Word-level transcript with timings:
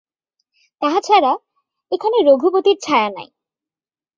তাহা 0.81 0.99
ছাড়া, 1.01 1.31
এখানে 1.91 2.17
রঘুপতির 2.27 2.77
ছায়া 2.81 3.09
নাই। 3.09 3.29